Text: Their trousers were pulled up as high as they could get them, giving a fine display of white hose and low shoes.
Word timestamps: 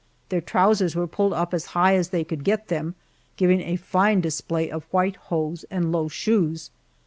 Their 0.29 0.41
trousers 0.41 0.95
were 0.95 1.05
pulled 1.05 1.31
up 1.33 1.53
as 1.53 1.67
high 1.77 1.93
as 1.95 2.09
they 2.09 2.23
could 2.23 2.43
get 2.43 2.69
them, 2.69 2.95
giving 3.37 3.61
a 3.61 3.75
fine 3.75 4.19
display 4.19 4.67
of 4.67 4.85
white 4.85 5.15
hose 5.15 5.63
and 5.69 5.91
low 5.91 6.07
shoes. 6.07 6.71